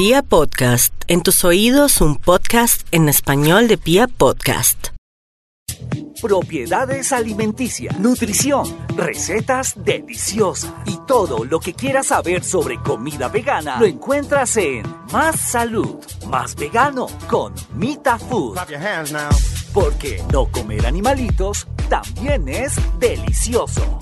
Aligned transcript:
Pia 0.00 0.22
Podcast, 0.22 0.94
en 1.08 1.22
tus 1.22 1.44
oídos 1.44 2.00
un 2.00 2.16
podcast 2.16 2.88
en 2.90 3.10
español 3.10 3.68
de 3.68 3.76
Pia 3.76 4.08
Podcast. 4.08 4.86
Propiedades 6.22 7.12
alimenticias, 7.12 7.98
nutrición, 7.98 8.64
recetas 8.96 9.74
deliciosas 9.76 10.72
y 10.86 10.96
todo 11.06 11.44
lo 11.44 11.60
que 11.60 11.74
quieras 11.74 12.06
saber 12.06 12.42
sobre 12.42 12.80
comida 12.80 13.28
vegana 13.28 13.78
lo 13.78 13.84
encuentras 13.84 14.56
en 14.56 14.84
Más 15.12 15.38
Salud, 15.38 15.98
Más 16.28 16.56
Vegano 16.56 17.06
con 17.28 17.52
Mita 17.74 18.18
Food. 18.18 18.54
Clap 18.54 18.70
your 18.70 18.80
hands 18.80 19.12
now. 19.12 19.28
Porque 19.74 20.22
no 20.32 20.50
comer 20.50 20.86
animalitos 20.86 21.68
también 21.90 22.48
es 22.48 22.72
delicioso. 22.98 24.00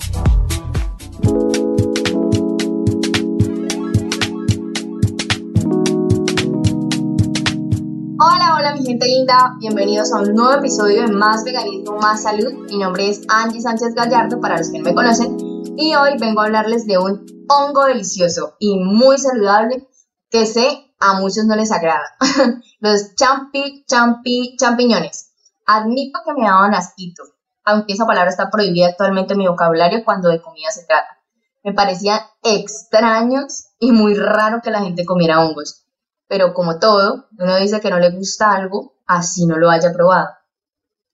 Hola, 8.21 8.55
hola 8.57 8.75
mi 8.75 8.85
gente 8.85 9.07
linda, 9.07 9.55
bienvenidos 9.59 10.11
a 10.11 10.19
un 10.19 10.35
nuevo 10.35 10.51
episodio 10.59 11.03
de 11.03 11.07
Más 11.07 11.45
Veganismo, 11.45 11.95
Más 11.99 12.23
Salud. 12.23 12.51
Mi 12.69 12.77
nombre 12.77 13.07
es 13.07 13.21
Angie 13.29 13.61
Sánchez 13.61 13.95
Gallardo, 13.95 14.41
para 14.41 14.57
los 14.57 14.69
que 14.69 14.79
no 14.79 14.83
me 14.83 14.93
conocen, 14.93 15.37
y 15.77 15.95
hoy 15.95 16.17
vengo 16.19 16.41
a 16.41 16.47
hablarles 16.47 16.85
de 16.85 16.97
un 16.97 17.25
hongo 17.47 17.85
delicioso 17.85 18.57
y 18.59 18.77
muy 18.77 19.17
saludable 19.17 19.87
que 20.29 20.45
sé 20.45 20.93
a 20.99 21.21
muchos 21.21 21.45
no 21.45 21.55
les 21.55 21.71
agrada. 21.71 22.03
los 22.81 23.15
champi, 23.15 23.85
champi, 23.87 24.57
champiñones. 24.59 25.31
Admito 25.65 26.19
que 26.25 26.33
me 26.33 26.45
daban 26.45 26.75
asquito, 26.75 27.23
aunque 27.63 27.93
esa 27.93 28.05
palabra 28.05 28.31
está 28.31 28.49
prohibida 28.49 28.87
actualmente 28.87 29.31
en 29.31 29.39
mi 29.39 29.47
vocabulario 29.47 30.03
cuando 30.03 30.27
de 30.27 30.41
comida 30.41 30.71
se 30.71 30.85
trata. 30.85 31.19
Me 31.63 31.71
parecían 31.71 32.19
extraños 32.43 33.67
y 33.79 33.93
muy 33.93 34.13
raro 34.13 34.59
que 34.61 34.71
la 34.71 34.81
gente 34.81 35.05
comiera 35.05 35.39
hongos 35.39 35.85
pero 36.29 36.53
como 36.53 36.77
todo, 36.77 37.27
uno 37.39 37.55
dice 37.57 37.81
que 37.81 37.89
no 37.89 37.99
le 37.99 38.11
gusta 38.11 38.51
algo, 38.51 38.93
así 39.07 39.47
no 39.47 39.57
lo 39.57 39.71
haya 39.71 39.91
probado. 39.91 40.29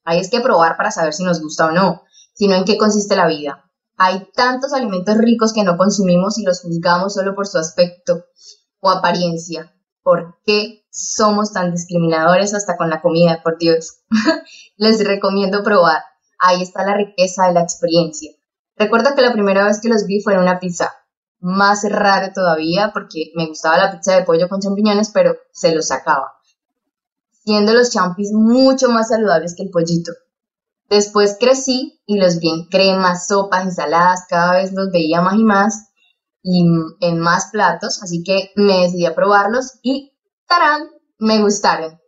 Hay 0.04 0.20
es 0.20 0.30
que 0.30 0.42
probar 0.42 0.76
para 0.76 0.92
saber 0.92 1.14
si 1.14 1.24
nos 1.24 1.42
gusta 1.42 1.68
o 1.68 1.72
no, 1.72 2.04
sino 2.34 2.54
en 2.54 2.66
qué 2.66 2.78
consiste 2.78 3.16
la 3.16 3.26
vida. 3.26 3.64
Hay 3.98 4.28
tantos 4.36 4.74
alimentos 4.74 5.18
ricos 5.18 5.54
que 5.54 5.64
no 5.64 5.78
consumimos 5.78 6.38
y 6.38 6.44
los 6.44 6.62
juzgamos 6.62 7.14
solo 7.14 7.34
por 7.34 7.48
su 7.48 7.58
aspecto 7.58 8.26
o 8.82 8.90
apariencia. 8.90 9.74
¿Por 10.04 10.38
qué 10.46 10.86
somos 10.92 11.54
tan 11.54 11.72
discriminadores 11.72 12.54
hasta 12.54 12.76
con 12.76 12.90
la 12.90 13.02
comida? 13.02 13.42
Por 13.42 13.58
Dios. 13.58 14.02
Les 14.76 15.02
recomiendo 15.02 15.64
probar. 15.64 16.04
Ahí 16.40 16.62
está 16.62 16.86
la 16.86 16.98
riqueza 16.98 17.48
de 17.48 17.54
la 17.54 17.62
experiencia. 17.62 18.34
Recuerdo 18.76 19.16
que 19.16 19.22
la 19.22 19.32
primera 19.32 19.64
vez 19.64 19.80
que 19.80 19.88
los 19.88 20.06
vi 20.06 20.22
fue 20.22 20.34
en 20.34 20.42
una 20.42 20.60
pizza 20.60 20.94
más 21.46 21.84
raro 21.88 22.34
todavía 22.34 22.90
porque 22.92 23.32
me 23.36 23.46
gustaba 23.46 23.78
la 23.78 23.92
pizza 23.92 24.16
de 24.16 24.24
pollo 24.24 24.50
con 24.50 24.62
champiñones, 24.62 25.12
pero 25.14 25.36
se 25.52 25.76
los 25.76 25.90
sacaba, 25.90 26.34
siendo 27.44 27.72
los 27.72 27.92
champis 27.92 28.32
mucho 28.32 28.90
más 28.90 29.10
saludables 29.10 29.54
que 29.56 29.62
el 29.62 29.70
pollito. 29.70 30.12
Después 30.90 31.38
crecí 31.40 32.02
y 32.08 32.18
los 32.18 32.40
vi 32.40 32.50
en 32.50 32.66
cremas, 32.66 33.28
sopas, 33.28 33.64
ensaladas, 33.64 34.26
cada 34.28 34.54
vez 34.54 34.74
los 34.74 34.90
veía 34.92 35.22
más 35.22 35.36
y 35.36 35.44
más 35.44 35.90
y 36.42 36.66
en 37.02 37.20
más 37.20 37.52
platos, 37.52 38.02
así 38.02 38.24
que 38.24 38.50
me 38.56 38.82
decidí 38.82 39.06
a 39.06 39.14
probarlos 39.14 39.80
y 39.84 40.18
¡tarán! 40.48 40.90
me 41.20 41.44
gustaron. 41.44 42.00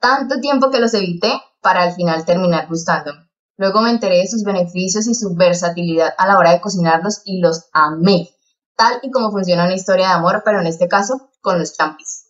Tanto 0.00 0.40
tiempo 0.40 0.70
que 0.70 0.80
los 0.80 0.94
evité 0.94 1.32
para 1.60 1.82
al 1.82 1.92
final 1.92 2.24
terminar 2.24 2.66
gustándome. 2.68 3.28
Luego 3.58 3.82
me 3.82 3.90
enteré 3.90 4.16
de 4.16 4.28
sus 4.28 4.44
beneficios 4.44 5.06
y 5.08 5.14
su 5.14 5.34
versatilidad 5.34 6.14
a 6.16 6.26
la 6.26 6.38
hora 6.38 6.52
de 6.52 6.62
cocinarlos 6.62 7.20
y 7.26 7.40
los 7.40 7.68
amé 7.74 8.30
tal 8.78 9.00
y 9.02 9.10
como 9.10 9.32
funciona 9.32 9.64
una 9.64 9.74
historia 9.74 10.06
de 10.06 10.14
amor, 10.14 10.42
pero 10.44 10.60
en 10.60 10.68
este 10.68 10.86
caso 10.88 11.28
con 11.42 11.58
los 11.58 11.76
champis. 11.76 12.26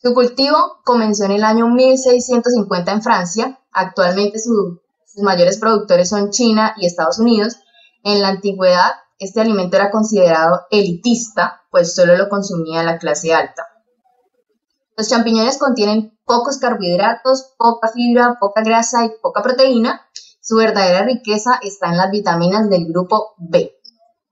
Su 0.00 0.14
cultivo 0.14 0.56
comenzó 0.84 1.24
en 1.24 1.32
el 1.32 1.44
año 1.44 1.66
1650 1.66 2.92
en 2.92 3.02
Francia, 3.02 3.60
actualmente 3.72 4.38
sus 4.38 4.78
mayores 5.22 5.58
productores 5.58 6.08
son 6.08 6.30
China 6.30 6.74
y 6.76 6.86
Estados 6.86 7.18
Unidos. 7.18 7.56
En 8.04 8.22
la 8.22 8.28
antigüedad, 8.28 8.92
este 9.18 9.40
alimento 9.40 9.76
era 9.76 9.90
considerado 9.90 10.62
elitista, 10.70 11.62
pues 11.70 11.94
solo 11.94 12.16
lo 12.16 12.28
consumía 12.28 12.84
la 12.84 12.98
clase 12.98 13.34
alta. 13.34 13.66
Los 14.96 15.08
champiñones 15.08 15.58
contienen 15.58 16.16
pocos 16.24 16.58
carbohidratos, 16.58 17.54
poca 17.58 17.88
fibra, 17.88 18.36
poca 18.38 18.62
grasa 18.62 19.04
y 19.06 19.10
poca 19.20 19.42
proteína. 19.42 20.02
Su 20.40 20.56
verdadera 20.56 21.04
riqueza 21.04 21.58
está 21.62 21.88
en 21.88 21.96
las 21.96 22.10
vitaminas 22.10 22.68
del 22.68 22.86
grupo 22.86 23.34
B, 23.38 23.72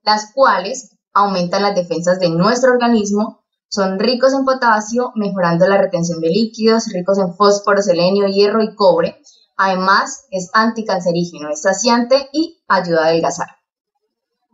las 0.03 0.33
cuales 0.33 0.93
aumentan 1.15 1.63
las 1.63 1.75
defensas 1.75 2.19
de 2.19 2.31
nuestro 2.31 2.73
organismo, 2.73 3.43
son 3.69 3.99
ricos 3.99 4.35
en 4.35 4.45
potasio, 4.45 5.13
mejorando 5.15 5.67
la 5.67 5.79
retención 5.79 6.21
de 6.21 6.29
líquidos, 6.29 6.89
ricos 6.93 7.19
en 7.19 7.35
fósforo, 7.35 7.81
selenio, 7.81 8.27
hierro 8.27 8.63
y 8.63 8.75
cobre. 8.75 9.23
Además, 9.57 10.27
es 10.31 10.51
anticancerígeno, 10.53 11.49
es 11.49 11.63
saciante 11.63 12.29
y 12.33 12.63
ayuda 12.69 13.05
a 13.05 13.07
adelgazar. 13.07 13.49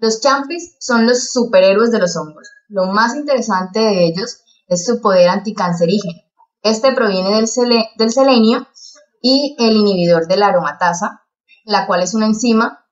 Los 0.01 0.21
champis 0.21 0.77
son 0.79 1.07
los 1.07 1.33
superhéroes 1.33 1.91
de 1.91 1.99
los 1.99 2.17
hongos. 2.17 2.49
Lo 2.69 2.87
más 2.87 3.17
interesante 3.17 3.81
de 3.81 4.07
ellos 4.07 4.43
es 4.69 4.85
su 4.85 5.01
poder 5.01 5.29
anticancerígeno. 5.29 6.21
Este 6.63 6.93
proviene 6.93 7.31
del, 7.31 7.49
del 7.97 8.13
selenio 8.13 8.69
y 9.21 9.57
el 9.59 9.77
inhibidor 9.77 10.29
de 10.29 10.37
la 10.37 10.49
aromatasa, 10.49 11.23
la 11.65 11.87
cual 11.87 12.03
es 12.03 12.15
una 12.15 12.27
enzima 12.27 12.87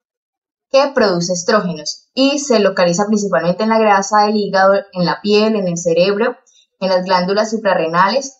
que 0.70 0.92
produce 0.94 1.32
estrógenos 1.32 2.08
y 2.14 2.38
se 2.38 2.58
localiza 2.58 3.06
principalmente 3.06 3.62
en 3.62 3.68
la 3.70 3.78
grasa 3.78 4.22
del 4.22 4.36
hígado, 4.36 4.74
en 4.92 5.04
la 5.04 5.20
piel, 5.20 5.56
en 5.56 5.68
el 5.68 5.76
cerebro, 5.76 6.36
en 6.80 6.88
las 6.88 7.04
glándulas 7.04 7.50
suprarrenales. 7.50 8.38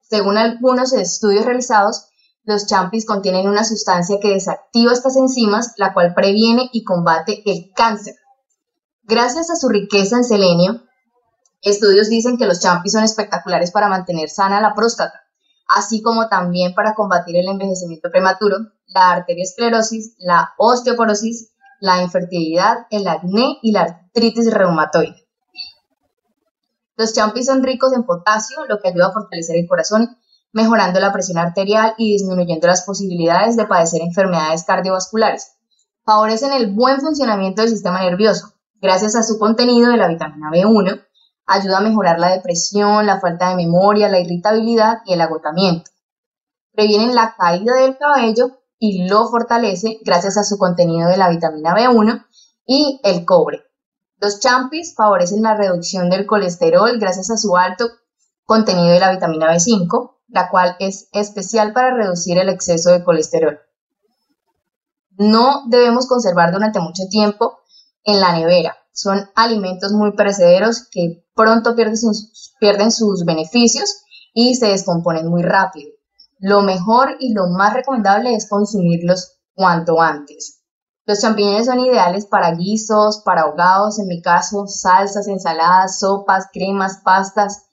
Según 0.00 0.38
algunos 0.38 0.92
estudios 0.92 1.44
realizados, 1.44 2.06
los 2.44 2.66
champis 2.66 3.06
contienen 3.06 3.48
una 3.48 3.64
sustancia 3.64 4.18
que 4.20 4.28
desactiva 4.28 4.92
estas 4.92 5.16
enzimas, 5.16 5.74
la 5.76 5.92
cual 5.92 6.14
previene 6.14 6.70
y 6.72 6.84
combate 6.84 7.42
el 7.44 7.70
cáncer. 7.74 8.14
Gracias 9.02 9.50
a 9.50 9.56
su 9.56 9.68
riqueza 9.68 10.16
en 10.16 10.24
selenio, 10.24 10.82
estudios 11.62 12.08
dicen 12.08 12.38
que 12.38 12.46
los 12.46 12.60
champis 12.60 12.92
son 12.92 13.04
espectaculares 13.04 13.70
para 13.70 13.88
mantener 13.88 14.30
sana 14.30 14.60
la 14.60 14.74
próstata, 14.74 15.19
así 15.70 16.02
como 16.02 16.28
también 16.28 16.74
para 16.74 16.94
combatir 16.94 17.36
el 17.36 17.48
envejecimiento 17.48 18.10
prematuro, 18.10 18.56
la 18.88 19.12
arteriosclerosis, 19.12 20.16
la 20.18 20.52
osteoporosis, 20.58 21.52
la 21.80 22.02
infertilidad, 22.02 22.86
el 22.90 23.06
acné 23.06 23.58
y 23.62 23.72
la 23.72 23.82
artritis 23.82 24.52
reumatoide. 24.52 25.26
Los 26.96 27.14
champis 27.14 27.46
son 27.46 27.62
ricos 27.62 27.92
en 27.94 28.04
potasio, 28.04 28.66
lo 28.68 28.78
que 28.80 28.88
ayuda 28.88 29.06
a 29.06 29.12
fortalecer 29.12 29.56
el 29.56 29.68
corazón, 29.68 30.18
mejorando 30.52 30.98
la 30.98 31.12
presión 31.12 31.38
arterial 31.38 31.94
y 31.96 32.12
disminuyendo 32.12 32.66
las 32.66 32.82
posibilidades 32.82 33.56
de 33.56 33.66
padecer 33.66 34.02
enfermedades 34.02 34.64
cardiovasculares. 34.64 35.52
Favorecen 36.04 36.52
el 36.52 36.74
buen 36.74 37.00
funcionamiento 37.00 37.62
del 37.62 37.70
sistema 37.70 38.02
nervioso, 38.02 38.54
gracias 38.82 39.14
a 39.14 39.22
su 39.22 39.38
contenido 39.38 39.90
de 39.90 39.96
la 39.96 40.08
vitamina 40.08 40.50
B1, 40.50 41.06
ayuda 41.50 41.78
a 41.78 41.82
mejorar 41.82 42.20
la 42.20 42.30
depresión, 42.30 43.06
la 43.06 43.20
falta 43.20 43.50
de 43.50 43.56
memoria, 43.56 44.08
la 44.08 44.20
irritabilidad 44.20 44.98
y 45.04 45.14
el 45.14 45.20
agotamiento. 45.20 45.90
Previenen 46.72 47.14
la 47.14 47.34
caída 47.36 47.74
del 47.74 47.98
cabello 47.98 48.60
y 48.78 49.08
lo 49.08 49.26
fortalece 49.28 49.98
gracias 50.04 50.38
a 50.38 50.44
su 50.44 50.58
contenido 50.58 51.08
de 51.08 51.16
la 51.16 51.28
vitamina 51.28 51.74
B1 51.74 52.24
y 52.66 53.00
el 53.02 53.24
cobre. 53.24 53.64
Los 54.18 54.38
champis 54.38 54.94
favorecen 54.94 55.42
la 55.42 55.56
reducción 55.56 56.08
del 56.08 56.24
colesterol 56.24 56.98
gracias 57.00 57.30
a 57.30 57.36
su 57.36 57.56
alto 57.56 57.86
contenido 58.44 58.88
de 58.88 59.00
la 59.00 59.10
vitamina 59.10 59.52
B5, 59.52 60.18
la 60.28 60.50
cual 60.50 60.76
es 60.78 61.08
especial 61.12 61.72
para 61.72 61.94
reducir 61.94 62.38
el 62.38 62.48
exceso 62.48 62.90
de 62.90 63.02
colesterol. 63.02 63.58
No 65.10 65.64
debemos 65.66 66.06
conservar 66.06 66.52
durante 66.52 66.80
mucho 66.80 67.02
tiempo 67.10 67.58
en 68.04 68.20
la 68.20 68.32
nevera. 68.32 68.76
Son 69.00 69.30
alimentos 69.34 69.92
muy 69.92 70.12
perecederos 70.12 70.86
que 70.90 71.24
pronto 71.34 71.74
pierden 71.74 71.96
sus, 71.96 72.52
pierden 72.60 72.92
sus 72.92 73.24
beneficios 73.24 74.02
y 74.34 74.56
se 74.56 74.66
descomponen 74.66 75.26
muy 75.26 75.42
rápido. 75.42 75.90
Lo 76.38 76.60
mejor 76.60 77.16
y 77.18 77.32
lo 77.32 77.46
más 77.46 77.72
recomendable 77.72 78.34
es 78.34 78.46
consumirlos 78.46 79.38
cuanto 79.54 80.02
antes. 80.02 80.60
Los 81.06 81.22
champiñones 81.22 81.64
son 81.64 81.80
ideales 81.80 82.26
para 82.26 82.52
guisos, 82.52 83.22
para 83.24 83.42
ahogados, 83.42 83.98
en 83.98 84.06
mi 84.06 84.20
caso, 84.20 84.66
salsas, 84.66 85.28
ensaladas, 85.28 85.98
sopas, 86.00 86.48
cremas, 86.52 87.00
pastas. 87.02 87.68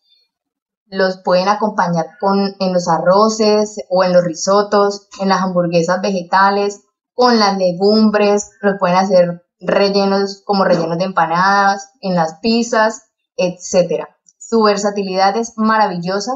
Los 0.85 1.17
pueden 1.25 1.49
acompañar 1.49 2.05
con, 2.21 2.55
en 2.59 2.73
los 2.73 2.87
arroces 2.87 3.75
o 3.89 4.05
en 4.05 4.13
los 4.13 4.23
risotos, 4.23 5.09
en 5.19 5.27
las 5.27 5.41
hamburguesas 5.41 5.99
vegetales, 6.01 6.83
con 7.13 7.37
las 7.37 7.57
legumbres, 7.57 8.49
los 8.61 8.75
pueden 8.79 8.95
hacer 8.95 9.46
rellenos 9.59 10.41
como 10.45 10.63
rellenos 10.63 10.97
de 10.97 11.05
empanadas, 11.05 11.89
en 12.01 12.15
las 12.15 12.39
pizzas, 12.41 13.09
etc. 13.35 14.05
Su 14.37 14.61
versatilidad 14.63 15.35
es 15.37 15.53
maravillosa 15.57 16.31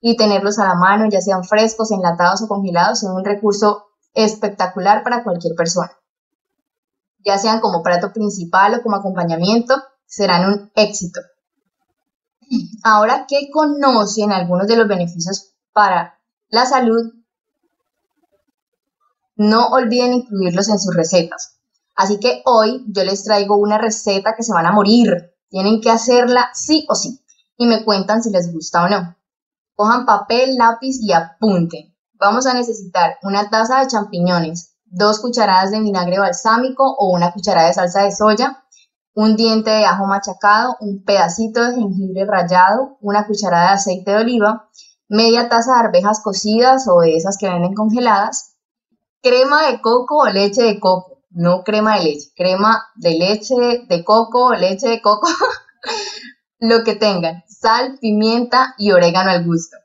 y 0.00 0.16
tenerlos 0.16 0.58
a 0.58 0.64
la 0.66 0.74
mano, 0.74 1.08
ya 1.10 1.20
sean 1.20 1.44
frescos, 1.44 1.90
enlatados 1.90 2.42
o 2.42 2.48
congelados, 2.48 3.00
son 3.00 3.16
un 3.16 3.24
recurso 3.24 3.86
espectacular 4.14 5.02
para 5.02 5.24
cualquier 5.24 5.54
persona. 5.54 5.90
Ya 7.24 7.38
sean 7.38 7.60
como 7.60 7.82
plato 7.82 8.12
principal 8.12 8.74
o 8.74 8.82
como 8.82 8.96
acompañamiento, 8.96 9.74
serán 10.06 10.48
un 10.48 10.70
éxito. 10.74 11.20
Ahora 12.84 13.26
que 13.28 13.50
conocen 13.52 14.32
algunos 14.32 14.68
de 14.68 14.76
los 14.76 14.86
beneficios 14.86 15.54
para 15.72 16.20
la 16.48 16.64
salud, 16.66 17.12
no 19.34 19.66
olviden 19.68 20.14
incluirlos 20.14 20.68
en 20.68 20.78
sus 20.78 20.94
recetas. 20.94 21.55
Así 21.96 22.20
que 22.20 22.42
hoy 22.44 22.84
yo 22.88 23.04
les 23.04 23.24
traigo 23.24 23.56
una 23.56 23.78
receta 23.78 24.34
que 24.36 24.42
se 24.42 24.52
van 24.52 24.66
a 24.66 24.72
morir. 24.72 25.34
Tienen 25.48 25.80
que 25.80 25.90
hacerla 25.90 26.50
sí 26.52 26.86
o 26.90 26.94
sí. 26.94 27.24
Y 27.56 27.66
me 27.66 27.84
cuentan 27.84 28.22
si 28.22 28.30
les 28.30 28.52
gusta 28.52 28.84
o 28.84 28.88
no. 28.88 29.16
Cojan 29.74 30.04
papel, 30.04 30.56
lápiz 30.56 30.98
y 31.00 31.12
apunten. 31.12 31.96
Vamos 32.14 32.46
a 32.46 32.54
necesitar 32.54 33.16
una 33.22 33.48
taza 33.48 33.80
de 33.80 33.86
champiñones, 33.88 34.74
dos 34.84 35.20
cucharadas 35.20 35.70
de 35.70 35.80
vinagre 35.80 36.18
balsámico 36.18 36.84
o 36.98 37.14
una 37.14 37.32
cucharada 37.32 37.68
de 37.68 37.74
salsa 37.74 38.02
de 38.02 38.12
soya, 38.12 38.62
un 39.14 39.36
diente 39.36 39.70
de 39.70 39.84
ajo 39.84 40.06
machacado, 40.06 40.76
un 40.80 41.02
pedacito 41.02 41.64
de 41.64 41.74
jengibre 41.74 42.26
rallado, 42.26 42.98
una 43.00 43.26
cucharada 43.26 43.68
de 43.68 43.74
aceite 43.74 44.10
de 44.10 44.16
oliva, 44.18 44.68
media 45.08 45.48
taza 45.48 45.74
de 45.74 45.80
arvejas 45.80 46.20
cocidas 46.22 46.86
o 46.88 47.00
de 47.00 47.16
esas 47.16 47.38
que 47.38 47.48
venden 47.48 47.74
congeladas, 47.74 48.56
crema 49.22 49.66
de 49.70 49.80
coco 49.80 50.18
o 50.18 50.26
leche 50.26 50.62
de 50.62 50.80
coco, 50.80 51.15
no 51.36 51.64
crema 51.64 51.98
de 51.98 52.04
leche, 52.04 52.30
crema 52.34 52.82
de 52.94 53.10
leche 53.10 53.54
de 53.86 54.04
coco 54.04 54.54
leche 54.54 54.88
de 54.88 55.02
coco, 55.02 55.28
lo 56.58 56.82
que 56.82 56.94
tengan, 56.94 57.44
sal, 57.46 57.98
pimienta 58.00 58.74
y 58.78 58.90
orégano 58.92 59.30
al 59.30 59.44
gusto. 59.44 59.76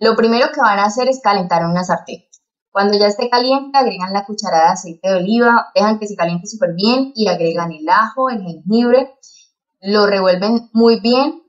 Lo 0.00 0.16
primero 0.16 0.48
que 0.52 0.60
van 0.60 0.80
a 0.80 0.86
hacer 0.86 1.08
es 1.08 1.20
calentar 1.22 1.64
una 1.64 1.84
sartén. 1.84 2.24
Cuando 2.72 2.98
ya 2.98 3.06
esté 3.06 3.30
caliente, 3.30 3.78
agregan 3.78 4.12
la 4.12 4.24
cucharada 4.24 4.66
de 4.66 4.72
aceite 4.72 5.08
de 5.08 5.14
oliva, 5.14 5.68
dejan 5.74 6.00
que 6.00 6.08
se 6.08 6.16
caliente 6.16 6.48
súper 6.48 6.74
bien 6.74 7.12
y 7.14 7.28
agregan 7.28 7.70
el 7.70 7.88
ajo, 7.88 8.28
el 8.28 8.42
jengibre, 8.42 9.14
lo 9.80 10.06
revuelven 10.06 10.70
muy 10.72 10.98
bien 11.00 11.42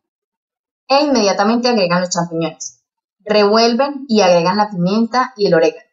e 0.87 1.03
inmediatamente 1.03 1.67
agregan 1.67 2.01
los 2.01 2.09
champiñones. 2.09 2.83
Revuelven 3.19 4.05
y 4.07 4.21
agregan 4.21 4.57
la 4.57 4.69
pimienta 4.69 5.33
y 5.35 5.47
el 5.47 5.55
orégano. 5.55 5.89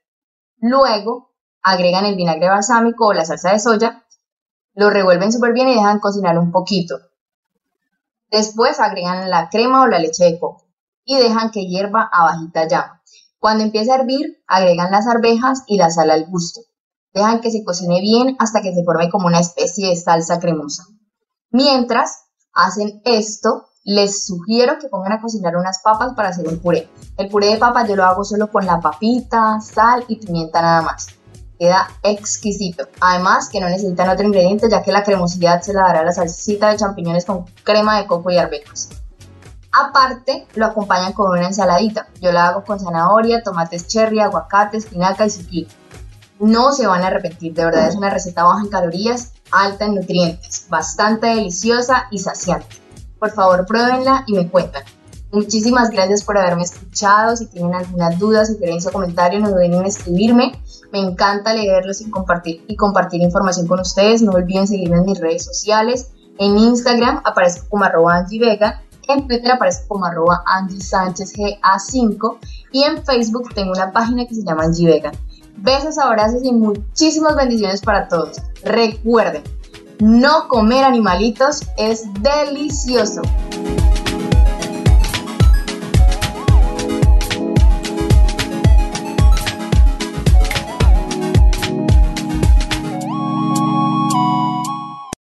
Luego 0.60 1.27
agregan 1.68 2.06
el 2.06 2.16
vinagre 2.16 2.48
balsámico 2.48 3.08
o 3.08 3.12
la 3.12 3.24
salsa 3.24 3.52
de 3.52 3.58
soya, 3.58 4.04
lo 4.74 4.90
revuelven 4.90 5.32
súper 5.32 5.52
bien 5.52 5.68
y 5.68 5.74
dejan 5.74 6.00
cocinar 6.00 6.38
un 6.38 6.50
poquito. 6.50 6.96
Después 8.30 8.80
agregan 8.80 9.28
la 9.28 9.48
crema 9.50 9.82
o 9.82 9.86
la 9.86 9.98
leche 9.98 10.24
de 10.24 10.38
coco 10.38 10.64
y 11.04 11.18
dejan 11.18 11.50
que 11.50 11.66
hierva 11.66 12.08
a 12.10 12.24
bajita 12.24 12.66
llama. 12.66 13.02
Cuando 13.38 13.64
empiece 13.64 13.92
a 13.92 13.96
hervir, 13.96 14.42
agregan 14.46 14.90
las 14.90 15.06
arvejas 15.06 15.62
y 15.66 15.76
la 15.76 15.90
sal 15.90 16.10
al 16.10 16.26
gusto. 16.26 16.60
Dejan 17.12 17.40
que 17.40 17.50
se 17.50 17.64
cocine 17.64 18.00
bien 18.00 18.36
hasta 18.38 18.62
que 18.62 18.74
se 18.74 18.84
forme 18.84 19.10
como 19.10 19.26
una 19.26 19.40
especie 19.40 19.88
de 19.88 19.96
salsa 19.96 20.40
cremosa. 20.40 20.84
Mientras 21.50 22.24
hacen 22.52 23.00
esto, 23.04 23.66
les 23.84 24.26
sugiero 24.26 24.78
que 24.78 24.88
pongan 24.88 25.12
a 25.12 25.20
cocinar 25.20 25.56
unas 25.56 25.80
papas 25.82 26.14
para 26.14 26.30
hacer 26.30 26.46
un 26.48 26.60
puré. 26.60 26.90
El 27.16 27.28
puré 27.28 27.48
de 27.48 27.56
papas 27.58 27.88
yo 27.88 27.96
lo 27.96 28.04
hago 28.04 28.24
solo 28.24 28.50
con 28.50 28.66
la 28.66 28.80
papita, 28.80 29.60
sal 29.60 30.04
y 30.08 30.16
pimienta 30.16 30.60
nada 30.60 30.82
más. 30.82 31.17
Queda 31.58 31.88
exquisito. 32.02 32.88
Además 33.00 33.48
que 33.48 33.60
no 33.60 33.68
necesitan 33.68 34.08
otro 34.08 34.26
ingrediente 34.26 34.68
ya 34.70 34.82
que 34.82 34.92
la 34.92 35.02
cremosidad 35.02 35.60
se 35.60 35.72
la 35.72 35.82
dará 35.82 36.04
la 36.04 36.12
salsita 36.12 36.70
de 36.70 36.76
champiñones 36.76 37.24
con 37.24 37.44
crema 37.64 37.98
de 37.98 38.06
coco 38.06 38.30
y 38.30 38.38
arvejas. 38.38 38.90
Aparte, 39.72 40.46
lo 40.54 40.66
acompañan 40.66 41.12
con 41.12 41.30
una 41.30 41.46
ensaladita. 41.46 42.08
Yo 42.20 42.32
la 42.32 42.48
hago 42.48 42.64
con 42.64 42.80
zanahoria, 42.80 43.42
tomates 43.42 43.86
cherry, 43.86 44.20
aguacate, 44.20 44.78
espinaca 44.78 45.26
y 45.26 45.30
zucchini. 45.30 45.68
No 46.40 46.72
se 46.72 46.86
van 46.86 47.02
a 47.02 47.08
arrepentir, 47.08 47.52
de 47.52 47.64
verdad 47.64 47.88
es 47.88 47.96
una 47.96 48.10
receta 48.10 48.44
baja 48.44 48.60
en 48.60 48.68
calorías, 48.68 49.32
alta 49.50 49.86
en 49.86 49.96
nutrientes, 49.96 50.66
bastante 50.68 51.26
deliciosa 51.26 52.06
y 52.12 52.20
saciante. 52.20 52.76
Por 53.18 53.32
favor, 53.32 53.66
pruébenla 53.66 54.22
y 54.26 54.34
me 54.34 54.48
cuentan. 54.48 54.84
Muchísimas 55.32 55.90
gracias 55.90 56.24
por 56.24 56.38
haberme 56.38 56.62
escuchado. 56.62 57.36
Si 57.36 57.46
tienen 57.46 57.74
alguna 57.74 58.10
duda, 58.10 58.46
sugerencia 58.46 58.90
o 58.90 58.92
comentario, 58.92 59.40
no 59.40 59.50
duden 59.50 59.74
en 59.74 59.86
escribirme. 59.86 60.60
Me 60.92 61.00
encanta 61.00 61.54
leerlos 61.54 62.00
y 62.00 62.10
compartir, 62.10 62.64
y 62.66 62.76
compartir 62.76 63.20
información 63.20 63.66
con 63.66 63.80
ustedes. 63.80 64.22
No 64.22 64.32
olviden 64.32 64.66
seguirme 64.66 64.96
en 64.96 65.04
mis 65.04 65.20
redes 65.20 65.44
sociales. 65.44 66.10
En 66.38 66.56
Instagram 66.56 67.20
aparezco 67.24 67.66
como 67.68 67.84
arroba 67.84 68.24
Vega 68.30 68.82
en 69.08 69.26
Twitter 69.26 69.52
aparece 69.52 69.86
como 69.88 70.04
arroba 70.04 70.42
Angie 70.46 70.80
Sánchez 70.80 71.32
GA5 71.34 72.38
y 72.72 72.82
en 72.82 73.02
Facebook 73.04 73.54
tengo 73.54 73.72
una 73.72 73.90
página 73.90 74.26
que 74.26 74.34
se 74.34 74.44
llama 74.44 74.64
Angie 74.64 74.86
Vega. 74.86 75.12
Besos, 75.56 75.98
abrazos 75.98 76.44
y 76.44 76.52
muchísimas 76.52 77.34
bendiciones 77.34 77.80
para 77.80 78.06
todos. 78.06 78.36
Recuerden, 78.62 79.42
no 80.00 80.46
comer 80.48 80.84
animalitos 80.84 81.62
es 81.78 82.04
delicioso. 82.20 83.22